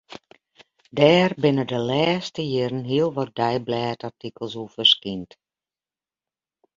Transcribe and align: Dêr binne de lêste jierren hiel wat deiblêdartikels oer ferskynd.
Dêr 0.97 1.29
binne 1.41 1.65
de 1.71 1.79
lêste 1.89 2.41
jierren 2.51 2.83
hiel 2.89 3.09
wat 3.15 3.31
deiblêdartikels 3.39 4.53
oer 4.61 4.71
ferskynd. 4.75 5.29